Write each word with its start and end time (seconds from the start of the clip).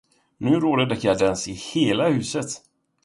Nu 0.45 0.53
råder 0.63 0.85
dekadens 0.93 1.47
i 1.47 1.53
hela 1.67 2.09
huset! 2.15 2.59